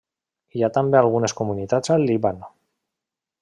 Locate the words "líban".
2.13-2.41